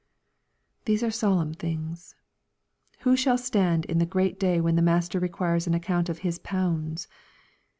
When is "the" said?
3.99-4.05, 4.75-4.81